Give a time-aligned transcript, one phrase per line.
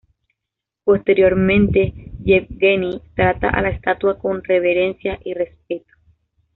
[0.83, 1.93] Posteriormente
[2.23, 5.93] Yevgueni trata a la estatua con reverencia y respeto.